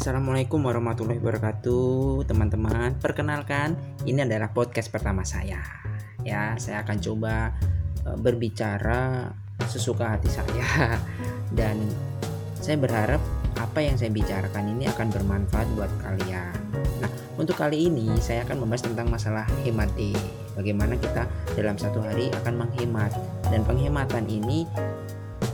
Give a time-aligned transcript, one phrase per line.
[0.00, 2.96] Assalamualaikum warahmatullahi wabarakatuh, teman-teman.
[3.04, 3.76] Perkenalkan,
[4.08, 5.60] ini adalah podcast pertama saya.
[6.24, 7.52] Ya, saya akan coba
[8.08, 9.28] uh, berbicara
[9.68, 10.96] sesuka hati saya
[11.60, 11.76] dan
[12.56, 13.20] saya berharap
[13.60, 16.56] apa yang saya bicarakan ini akan bermanfaat buat kalian.
[17.04, 19.92] Nah, untuk kali ini saya akan membahas tentang masalah hemat.
[20.56, 21.28] Bagaimana kita
[21.60, 23.12] dalam satu hari akan menghemat
[23.52, 24.64] dan penghematan ini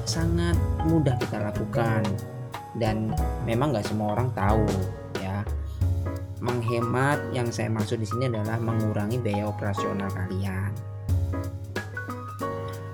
[0.07, 0.55] sangat
[0.87, 2.07] mudah kita lakukan
[2.77, 3.13] dan
[3.49, 4.67] memang nggak semua orang tahu
[5.21, 5.43] ya.
[6.41, 10.71] Menghemat yang saya maksud di sini adalah mengurangi biaya operasional kalian.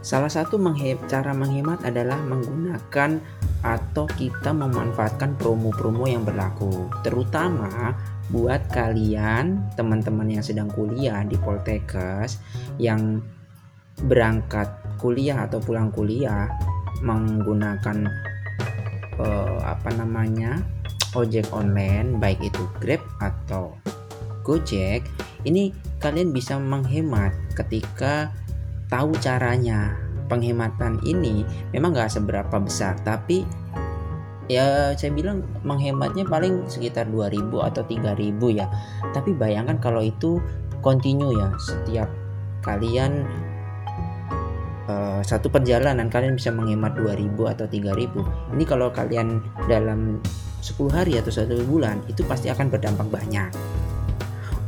[0.03, 3.23] Salah satu menghe cara menghemat adalah menggunakan
[3.63, 6.91] atau kita memanfaatkan promo-promo yang berlaku.
[7.07, 7.95] Terutama
[8.35, 12.43] buat kalian teman-teman yang sedang kuliah di Poltekkes
[12.83, 13.23] yang
[14.03, 14.67] berangkat
[14.99, 16.51] kuliah atau pulang kuliah
[17.07, 18.11] menggunakan
[19.23, 20.61] uh, apa namanya
[21.15, 23.79] ojek online baik itu Grab atau
[24.43, 25.07] Gojek
[25.47, 25.71] ini
[26.03, 28.35] kalian bisa menghemat ketika
[28.91, 29.97] tahu caranya.
[30.23, 31.45] Penghematan ini
[31.77, 33.45] memang nggak seberapa besar tapi
[34.49, 38.67] ya saya bilang menghematnya paling sekitar 2000 atau 3000 ya.
[39.13, 40.41] Tapi bayangkan kalau itu
[40.81, 42.09] continue ya setiap
[42.65, 43.29] kalian
[45.23, 50.23] satu perjalanan kalian bisa menghemat 2000 atau 3000 ini kalau kalian dalam
[50.63, 53.51] 10 hari atau satu bulan itu pasti akan berdampak banyak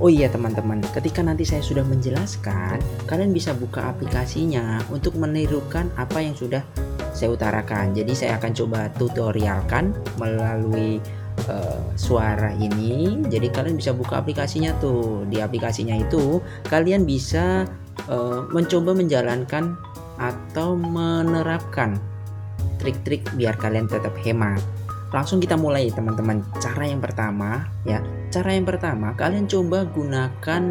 [0.03, 6.19] Oh iya teman-teman, ketika nanti saya sudah menjelaskan, kalian bisa buka aplikasinya untuk menirukan apa
[6.19, 6.67] yang sudah
[7.15, 7.95] saya utarakan.
[7.95, 10.99] Jadi saya akan coba tutorialkan melalui
[11.47, 13.23] uh, suara ini.
[13.31, 15.23] Jadi kalian bisa buka aplikasinya tuh.
[15.31, 17.63] Di aplikasinya itu kalian bisa
[18.11, 19.79] uh, mencoba menjalankan
[20.19, 21.99] atau menerapkan
[22.79, 24.63] trik-trik biar kalian tetap hemat.
[25.15, 26.43] Langsung kita mulai teman-teman.
[26.59, 28.03] Cara yang pertama ya,
[28.35, 30.63] cara yang pertama kalian coba gunakan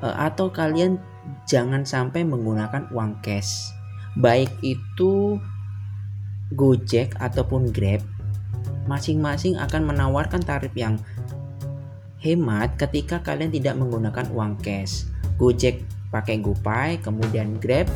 [0.00, 0.96] uh, atau kalian
[1.44, 3.72] jangan sampai menggunakan uang cash.
[4.18, 5.38] Baik itu
[6.50, 8.02] Gojek ataupun Grab
[8.90, 10.98] masing-masing akan menawarkan tarif yang
[12.18, 15.06] hemat ketika kalian tidak menggunakan uang cash.
[15.38, 17.86] Gojek pakai GoPay, kemudian Grab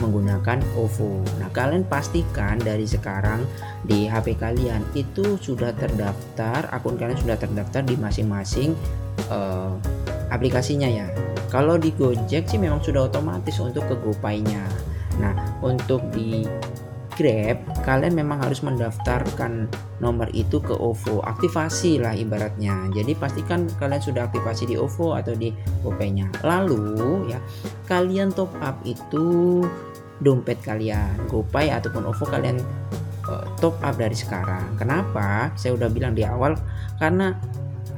[0.00, 1.20] menggunakan OVO.
[1.36, 3.44] Nah, kalian pastikan dari sekarang
[3.84, 8.72] di HP kalian itu sudah terdaftar, akun kalian sudah terdaftar di masing-masing
[9.28, 9.76] uh,
[10.32, 11.08] aplikasinya ya.
[11.52, 14.64] Kalau di Gojek sih memang sudah otomatis untuk ke GoPay-nya.
[15.20, 16.48] Nah, untuk di
[17.22, 19.70] Grab, kalian memang harus mendaftarkan
[20.02, 22.90] nomor itu ke OVO, aktivasi lah ibaratnya.
[22.90, 25.54] Jadi pastikan kalian sudah aktivasi di OVO atau di
[25.86, 26.42] GoPay-nya.
[26.42, 27.38] Lalu ya,
[27.86, 29.62] kalian top up itu
[30.18, 32.58] dompet kalian, GoPay ataupun OVO kalian
[33.30, 34.74] uh, top up dari sekarang.
[34.74, 35.54] Kenapa?
[35.54, 36.58] Saya udah bilang di awal
[36.98, 37.38] karena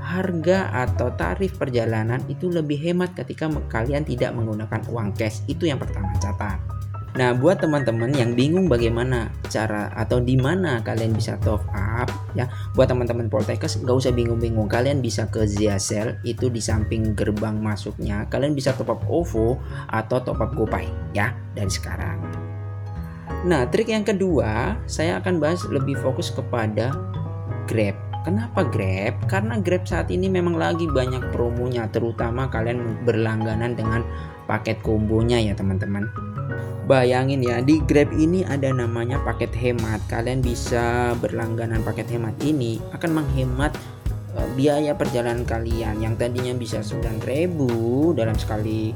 [0.04, 5.40] harga atau tarif perjalanan itu lebih hemat ketika kalian tidak menggunakan uang cash.
[5.48, 6.73] Itu yang pertama catat.
[7.14, 12.50] Nah, buat teman-teman yang bingung bagaimana cara atau di mana kalian bisa top up, ya,
[12.74, 18.26] buat teman-teman Poltekkes nggak usah bingung-bingung, kalian bisa ke Ziasel itu di samping gerbang masuknya,
[18.34, 19.62] kalian bisa top up OVO
[19.94, 22.18] atau top up GoPay, ya, dari sekarang.
[23.46, 26.90] Nah, trik yang kedua, saya akan bahas lebih fokus kepada
[27.70, 27.94] Grab.
[28.26, 29.14] Kenapa Grab?
[29.30, 34.02] Karena Grab saat ini memang lagi banyak promonya, terutama kalian berlangganan dengan
[34.50, 36.04] paket kombonya ya teman-teman
[36.84, 40.04] Bayangin ya, di Grab ini ada namanya paket hemat.
[40.04, 43.72] Kalian bisa berlangganan paket hemat ini akan menghemat
[44.36, 47.24] uh, biaya perjalanan kalian yang tadinya bisa 9.000
[48.12, 48.92] dalam sekali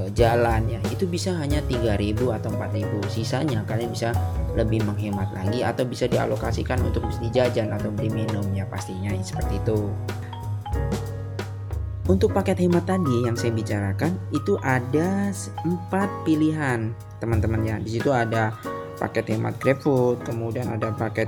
[0.00, 0.80] uh, jalan ya.
[0.88, 3.04] Itu bisa hanya 3.000 atau 4.000.
[3.12, 4.16] Sisanya kalian bisa
[4.56, 9.60] lebih menghemat lagi atau bisa dialokasikan untuk beli jajan atau beli minum ya pastinya seperti
[9.60, 9.92] itu.
[12.06, 15.34] Untuk paket hemat tadi yang saya bicarakan itu ada
[15.66, 17.76] empat pilihan teman-teman ya.
[17.82, 18.54] Di situ ada
[18.94, 21.26] paket hemat GrabFood, kemudian ada paket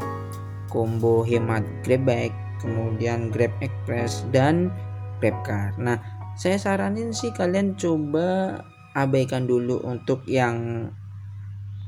[0.71, 4.71] combo hemat GrabBike, kemudian Grab Express dan
[5.19, 5.75] GrabCar.
[5.83, 5.99] Nah,
[6.39, 8.63] saya saranin sih kalian coba
[8.95, 10.87] abaikan dulu untuk yang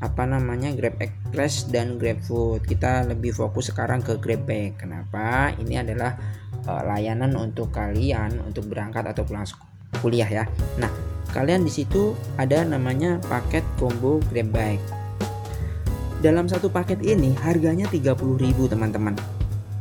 [0.01, 2.65] apa namanya Grab Express dan GrabFood.
[2.65, 4.81] Kita lebih fokus sekarang ke GrabBike.
[4.81, 5.53] Kenapa?
[5.61, 6.17] Ini adalah
[6.65, 9.45] uh, layanan untuk kalian untuk berangkat atau pulang
[10.01, 10.45] kuliah ya.
[10.81, 10.89] Nah,
[11.37, 14.87] kalian di situ ada namanya paket combo Grab Bike.
[16.21, 18.17] Dalam satu paket ini harganya 30.000
[18.69, 19.17] teman-teman.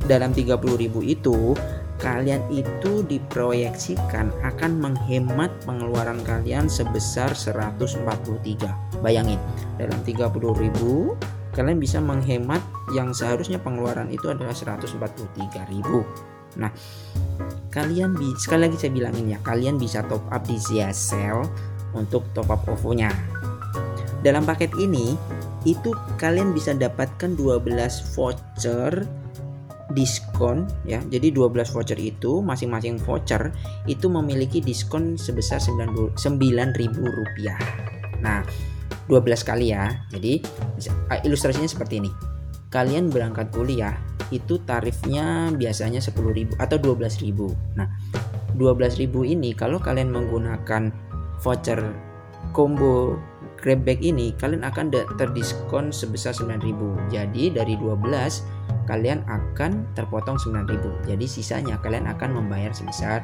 [0.07, 0.55] Dalam 30.000
[1.03, 1.51] itu
[1.99, 9.03] kalian itu diproyeksikan akan menghemat pengeluaran kalian sebesar 143.
[9.03, 9.39] Bayangin,
[9.75, 10.31] dalam 30.000
[11.49, 12.63] kalian bisa menghemat
[12.95, 16.71] yang seharusnya pengeluaran itu adalah 143.000 Nah,
[17.69, 21.45] kalian bisa sekali lagi saya bilangin ya, kalian bisa top up di Zia Sale
[21.93, 23.13] untuk top up OVO-nya.
[24.25, 25.13] Dalam paket ini
[25.67, 29.05] itu kalian bisa dapatkan 12 voucher
[29.93, 31.01] diskon ya.
[31.09, 33.53] Jadi 12 voucher itu masing-masing voucher
[33.89, 36.15] itu memiliki diskon sebesar 9.000
[36.93, 37.59] rupiah.
[38.21, 38.45] Nah,
[39.09, 40.05] 12 kali ya.
[40.13, 40.41] Jadi
[41.25, 42.11] ilustrasinya seperti ini.
[42.69, 43.97] Kalian berangkat kuliah
[44.29, 47.33] itu tarifnya biasanya 10.000 atau 12.000.
[47.73, 47.89] Nah,
[48.53, 50.93] 12.000 ini kalau kalian menggunakan
[51.41, 51.81] voucher
[52.53, 53.17] combo
[53.59, 58.58] grab bag ini kalian akan terdiskon sebesar 9000 jadi dari 12
[58.89, 63.21] kalian akan terpotong 9000 jadi sisanya kalian akan membayar sebesar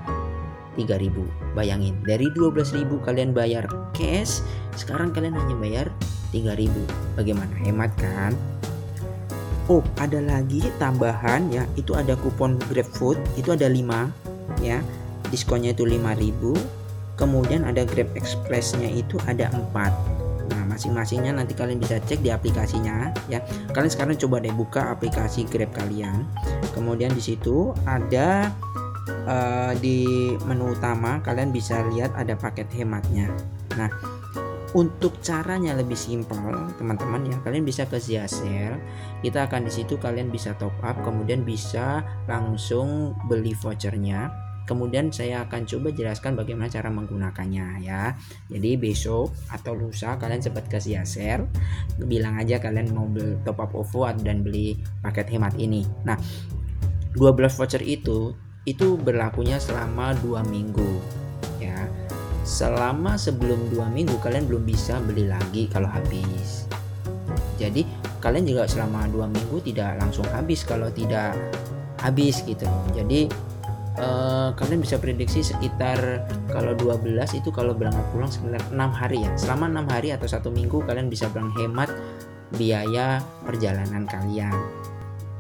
[0.77, 1.09] 3000
[1.57, 3.65] bayangin dari 12000 kalian bayar
[3.97, 4.45] cash
[4.77, 5.88] sekarang kalian hanya bayar
[6.35, 7.56] 3000 bagaimana?
[7.63, 8.35] Hemat kan?
[9.71, 11.63] Oh ada lagi tambahan ya.
[11.79, 13.17] Itu ada kupon GrabFood.
[13.39, 14.12] Itu ada 5
[14.59, 14.83] ya.
[15.31, 16.53] Diskonnya itu 5000
[17.15, 20.25] kemudian ada Grab Expressnya itu ada 4 Nah,
[20.75, 23.39] masing-masingnya nanti kalian bisa cek di aplikasinya ya.
[23.72, 26.27] Kalian sekarang coba deh buka aplikasi Grab kalian.
[26.75, 28.51] Kemudian di situ ada
[29.25, 33.31] uh, di menu utama kalian bisa lihat ada paket hematnya.
[33.80, 33.89] Nah,
[34.75, 38.75] untuk caranya lebih simpel teman-teman ya kalian bisa ke Ziasel
[39.24, 45.45] kita akan di situ kalian bisa top up kemudian bisa langsung beli vouchernya Kemudian saya
[45.45, 48.17] akan coba jelaskan bagaimana cara menggunakannya ya.
[48.50, 51.45] Jadi besok atau lusa kalian sempat kasih share,
[52.01, 54.73] bilang aja kalian mau beli top up OVO dan beli
[55.06, 55.85] paket hemat ini.
[56.03, 56.17] Nah,
[57.13, 58.33] 12 voucher itu
[58.65, 61.00] itu berlakunya selama dua minggu
[61.62, 61.85] ya.
[62.41, 66.65] Selama sebelum dua minggu kalian belum bisa beli lagi kalau habis.
[67.62, 67.85] Jadi
[68.19, 71.38] kalian juga selama dua minggu tidak langsung habis kalau tidak
[72.01, 72.65] habis gitu.
[72.94, 73.29] Jadi
[74.00, 79.31] uh, kalian bisa prediksi sekitar kalau 12 itu kalau berangkat pulang sekitar 6 hari ya.
[79.39, 81.92] Selama 6 hari atau satu minggu kalian bisa hemat
[82.56, 84.53] biaya perjalanan kalian.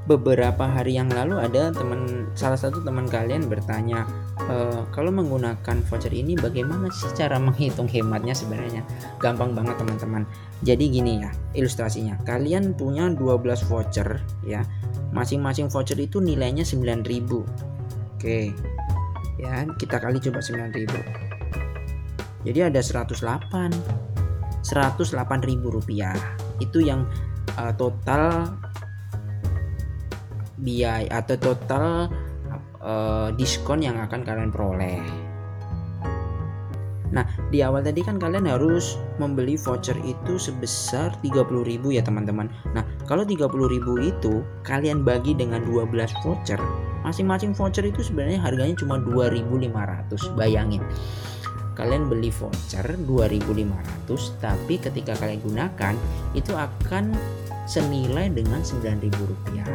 [0.05, 4.05] Beberapa hari yang lalu ada teman salah satu teman kalian bertanya
[4.37, 8.85] e, kalau menggunakan voucher ini bagaimana sih cara menghitung hematnya sebenarnya?
[9.17, 10.29] Gampang banget teman-teman.
[10.61, 12.21] Jadi gini ya ilustrasinya.
[12.21, 14.61] Kalian punya 12 voucher ya.
[15.09, 17.74] Masing-masing voucher itu nilainya 9000
[18.25, 18.49] Oke.
[19.37, 20.89] Ya, kita kali coba 9000.
[22.41, 23.21] Jadi ada 108.
[24.65, 25.13] 108.000
[25.61, 26.17] rupiah.
[26.57, 27.05] Itu yang
[27.53, 28.49] uh, total
[30.57, 32.09] biaya atau total
[32.81, 35.05] uh, diskon yang akan kalian peroleh.
[37.13, 42.49] Nah, di awal tadi kan kalian harus membeli voucher itu sebesar 30.000 ya, teman-teman.
[42.73, 46.57] Nah, kalau 30.000 itu kalian bagi dengan 12 voucher,
[47.05, 50.81] masing-masing voucher itu sebenarnya harganya cuma 2500 bayangin.
[51.77, 55.93] Kalian beli voucher 2500 tapi ketika kalian gunakan
[56.33, 57.13] itu akan
[57.69, 59.69] senilai dengan 9000 rupiah.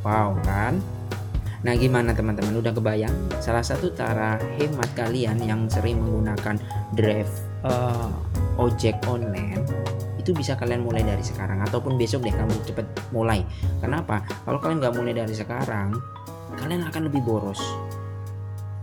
[0.00, 0.80] Wow kan?
[1.60, 2.56] Nah gimana teman-teman?
[2.56, 3.12] Udah kebayang?
[3.44, 6.56] Salah satu cara hemat kalian yang sering menggunakan
[6.96, 7.28] drive
[7.68, 8.08] uh,
[8.56, 9.60] ojek online
[10.16, 11.60] itu bisa kalian mulai dari sekarang.
[11.60, 13.44] Ataupun besok deh kamu cepet mulai.
[13.82, 14.24] Kenapa?
[14.48, 16.19] Kalau kalian nggak mulai dari sekarang
[16.58, 17.60] kalian akan lebih boros.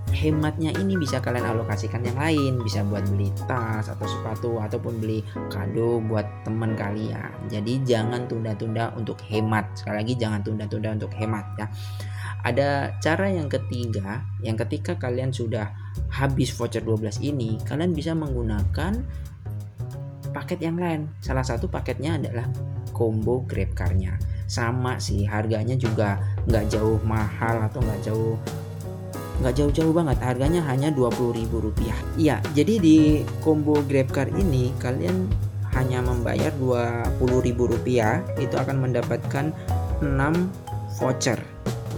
[0.07, 5.21] Hematnya ini bisa kalian alokasikan yang lain bisa buat beli tas atau sepatu ataupun beli
[5.51, 7.51] kado buat teman kalian.
[7.51, 9.77] Jadi jangan tunda-tunda untuk hemat.
[9.77, 11.67] Sekali lagi jangan tunda-tunda untuk hemat ya.
[12.47, 15.69] Ada cara yang ketiga yang ketika kalian sudah
[16.09, 19.03] habis voucher 12 ini kalian bisa menggunakan
[20.31, 21.11] paket yang lain.
[21.19, 22.47] Salah satu paketnya adalah
[22.95, 24.15] combo grab car-nya.
[24.47, 28.35] Sama sih harganya juga nggak jauh mahal atau nggak jauh
[29.37, 30.17] nggak jauh-jauh banget.
[30.23, 31.19] Harganya hanya rp
[31.51, 31.97] rupiah.
[32.17, 32.97] Iya jadi di
[33.45, 35.29] combo GrabCar ini kalian
[35.77, 39.53] hanya membayar rp rupiah itu akan mendapatkan
[40.01, 40.07] 6
[40.97, 41.37] voucher.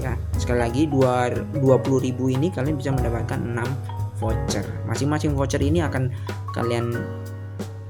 [0.03, 4.67] Ya sekali lagi 20.000 ini kalian bisa mendapatkan 6 voucher.
[4.83, 6.11] Masing-masing voucher ini akan
[6.51, 6.91] kalian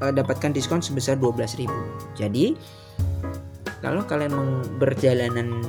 [0.04, 1.68] uh, dapatkan diskon sebesar 12.000
[2.16, 2.56] jadi
[3.80, 4.36] kalau kalian
[4.76, 5.64] berjalanan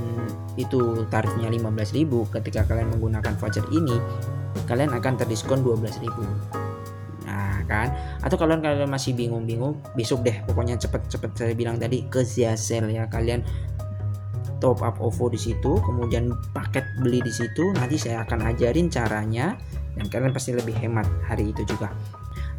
[0.59, 3.97] itu tarifnya 15.000 ketika kalian menggunakan voucher ini
[4.67, 6.11] kalian akan terdiskon 12.000
[7.27, 7.95] nah kan?
[8.27, 10.43] Atau kalau kalian masih bingung-bingung besok deh.
[10.43, 13.07] Pokoknya cepet-cepet saya bilang tadi ke Ziasel ya.
[13.07, 13.47] Kalian
[14.59, 17.71] top up OVO di situ kemudian paket beli di situ.
[17.71, 19.55] Nanti saya akan ajarin caranya
[19.95, 21.95] dan kalian pasti lebih hemat hari itu juga.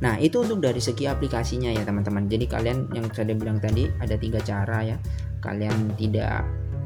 [0.01, 2.25] Nah, itu untuk dari segi aplikasinya ya teman-teman.
[2.25, 4.97] Jadi kalian yang saya bilang tadi ada tiga cara ya.
[5.41, 6.41] Kalian tidak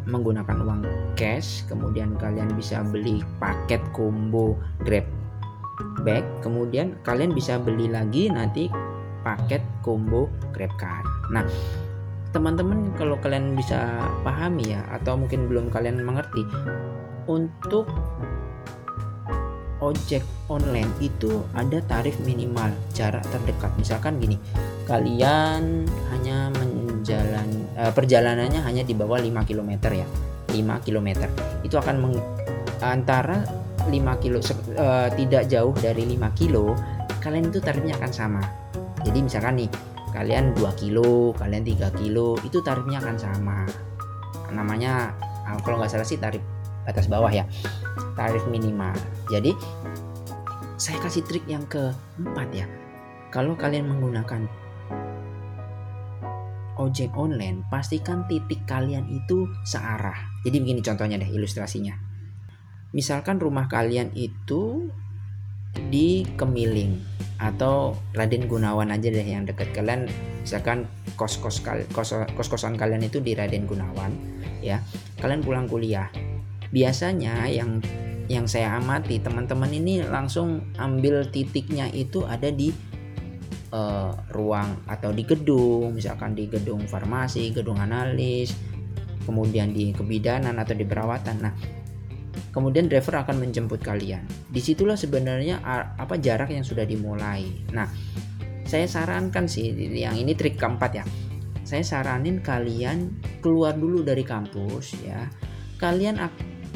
[0.06, 0.82] menggunakan uang
[1.18, 5.06] cash kemudian kalian bisa beli paket combo grab
[6.06, 8.70] bag kemudian kalian bisa beli lagi nanti
[9.26, 11.06] paket combo grab card.
[11.34, 11.44] Nah
[12.30, 16.46] teman-teman kalau kalian bisa pahami ya atau mungkin belum kalian mengerti
[17.26, 17.90] untuk
[19.82, 23.74] ojek online itu ada tarif minimal jarak terdekat.
[23.82, 24.38] Misalkan gini
[24.86, 26.54] kalian hanya
[27.06, 30.10] menjalan uh, perjalanannya hanya di bawah 5 km ya.
[30.50, 30.58] 5
[30.90, 31.30] km
[31.62, 32.18] itu akan meng,
[32.82, 33.46] antara
[33.86, 33.94] 5
[34.26, 36.74] kilo uh, tidak jauh dari 5 kilo
[37.22, 38.42] kalian itu tarifnya akan sama.
[39.06, 39.70] Jadi misalkan nih
[40.18, 43.70] kalian 2 kilo kalian 3 kilo itu tarifnya akan sama.
[44.50, 45.14] Namanya
[45.62, 46.42] kalau nggak salah sih tarif
[46.90, 47.46] atas bawah ya.
[48.18, 48.98] Tarif minimal.
[49.30, 49.54] Jadi
[50.82, 52.66] saya kasih trik yang keempat ya.
[53.30, 54.65] Kalau kalian menggunakan
[56.78, 60.16] ojek online pastikan titik kalian itu searah.
[60.44, 61.96] Jadi begini contohnya deh ilustrasinya.
[62.96, 64.88] Misalkan rumah kalian itu
[65.92, 66.96] di Kemiling
[67.36, 70.08] atau Raden Gunawan aja deh yang dekat kalian.
[70.40, 70.88] Misalkan
[71.20, 71.60] kos kos
[71.92, 74.12] kos kos kosan kalian itu di Raden Gunawan
[74.64, 74.80] ya.
[75.20, 76.08] Kalian pulang kuliah.
[76.72, 77.84] Biasanya yang
[78.26, 82.74] yang saya amati teman-teman ini langsung ambil titiknya itu ada di
[83.76, 88.56] uh, ruang atau di gedung misalkan di gedung farmasi gedung analis
[89.28, 91.36] kemudian di kebidanan atau di perawatan.
[91.42, 91.54] Nah
[92.54, 94.24] kemudian driver akan menjemput kalian.
[94.48, 95.60] Di situlah sebenarnya
[96.00, 97.44] apa jarak yang sudah dimulai.
[97.76, 97.90] Nah
[98.64, 101.06] saya sarankan sih yang ini trik keempat ya.
[101.66, 105.26] Saya saranin kalian keluar dulu dari kampus ya.
[105.82, 106.22] Kalian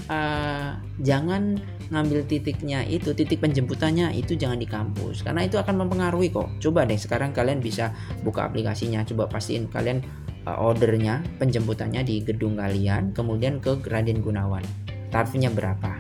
[0.08, 5.26] uh, jangan ngambil titiknya itu titik penjemputannya itu jangan di kampus.
[5.26, 6.48] Karena itu akan mempengaruhi kok.
[6.62, 7.92] Coba deh sekarang kalian bisa
[8.24, 9.04] buka aplikasinya.
[9.04, 10.06] Coba pastiin kalian
[10.48, 14.64] uh, ordernya penjemputannya di gedung kalian kemudian ke Raden Gunawan.
[15.10, 15.98] Tarifnya berapa?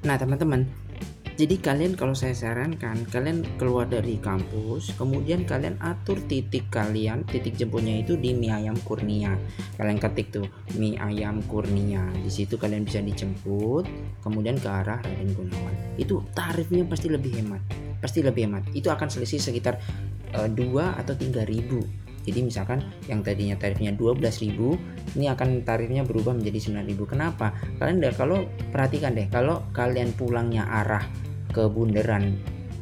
[0.00, 0.64] Nah teman-teman
[1.40, 7.56] jadi kalian kalau saya sarankan kalian keluar dari kampus, kemudian kalian atur titik kalian, titik
[7.56, 9.40] jemputnya itu di mie ayam Kurnia.
[9.80, 10.44] Kalian ketik tuh
[10.76, 12.04] mie ayam Kurnia.
[12.20, 13.88] Di situ kalian bisa dijemput,
[14.20, 15.72] kemudian ke arah Raden Gunawan.
[15.96, 17.64] Itu tarifnya pasti lebih hemat.
[18.04, 18.68] Pasti lebih hemat.
[18.76, 19.80] Itu akan selisih sekitar
[20.36, 21.80] eh, 2 atau 3 ribu
[22.20, 28.12] jadi misalkan yang tadinya tarifnya 12.000 ini akan tarifnya berubah menjadi 9.000 kenapa kalian deh
[28.12, 32.38] kalau perhatikan deh kalau kalian pulangnya arah ke bundaran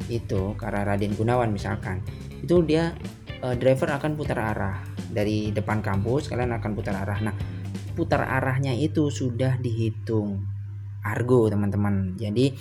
[0.09, 2.01] itu arah Raden Gunawan misalkan
[2.41, 2.95] itu dia
[3.43, 7.19] uh, driver akan putar arah dari depan kampus kalian akan putar arah.
[7.21, 7.35] Nah
[7.93, 10.39] putar arahnya itu sudah dihitung
[11.03, 12.15] argo teman-teman.
[12.15, 12.53] Jadi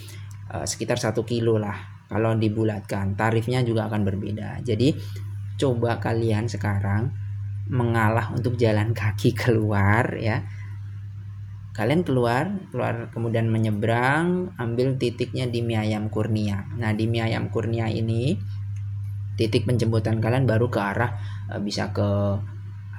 [0.52, 1.98] uh, sekitar satu kilo lah.
[2.08, 4.64] Kalau dibulatkan tarifnya juga akan berbeda.
[4.64, 4.96] Jadi
[5.60, 7.12] coba kalian sekarang
[7.68, 10.40] mengalah untuk jalan kaki keluar ya
[11.78, 16.66] kalian keluar keluar kemudian menyeberang ambil titiknya di mie ayam kurnia.
[16.74, 18.34] Nah di mie ayam kurnia ini
[19.38, 21.14] titik penjemputan kalian baru ke arah
[21.46, 22.34] e, bisa ke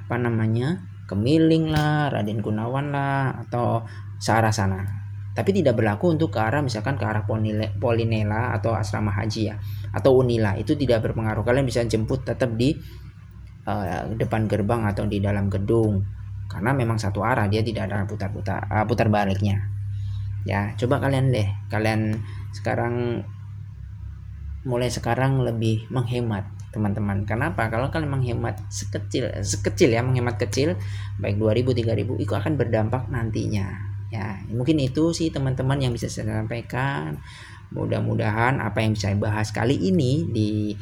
[0.00, 3.84] apa namanya ke Miling lah Raden Gunawan lah atau
[4.16, 4.80] searah sana.
[5.36, 7.28] Tapi tidak berlaku untuk ke arah misalkan ke arah
[7.76, 9.60] Polinela atau asrama haji ya
[9.92, 10.56] atau Unila.
[10.56, 11.44] Itu tidak berpengaruh.
[11.44, 12.72] Kalian bisa jemput tetap di
[13.68, 16.19] uh, depan gerbang atau di dalam gedung
[16.50, 19.70] karena memang satu arah dia tidak ada putar-putar uh, putar baliknya.
[20.42, 22.18] Ya coba kalian deh kalian
[22.50, 23.22] sekarang
[24.66, 27.22] mulai sekarang lebih menghemat teman-teman.
[27.24, 27.70] Kenapa?
[27.70, 30.74] Kalau kalian menghemat sekecil sekecil ya menghemat kecil
[31.22, 33.70] baik 2000 3000 itu akan berdampak nantinya.
[34.10, 37.22] Ya mungkin itu sih teman-teman yang bisa saya sampaikan.
[37.70, 40.74] Mudah-mudahan apa yang bisa saya bahas kali ini di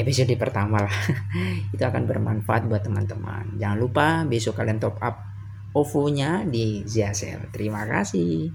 [0.00, 0.96] episode pertama lah.
[1.74, 3.58] Itu akan bermanfaat buat teman-teman.
[3.58, 5.28] Jangan lupa besok kalian top up
[5.76, 8.48] OVO nya di Ziasel terima kasih